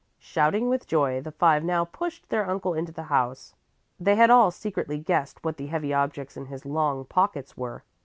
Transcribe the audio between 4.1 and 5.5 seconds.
had all secretly guessed